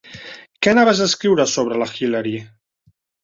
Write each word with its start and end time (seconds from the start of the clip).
Què 0.65 0.71
anaves 0.71 1.01
a 1.03 1.07
escriure 1.09 1.45
sobre 1.51 1.77
la 1.81 1.89
Hillary? 1.97 2.35